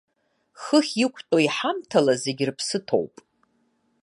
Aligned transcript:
Хыхь 0.61 0.93
иқәтәоу 1.03 1.41
иҳамҭала 1.45 2.13
зегьы 2.23 2.43
рыԥсы 2.47 2.79
ҭоуп. 2.87 3.15